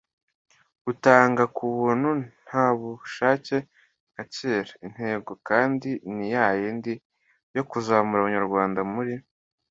utanga 0.91 1.43
ku 1.55 1.63
buntu 1.77 2.09
nta 2.45 2.65
buhake 2.77 3.57
nka 4.11 4.23
kera. 4.35 4.71
intego 4.87 5.31
kandi 5.47 5.89
ni 6.15 6.25
ya 6.33 6.45
yindi, 6.59 6.93
yo 7.55 7.63
kuzamura 7.69 8.19
abanyarwanda 8.21 8.79
muri 8.93 9.13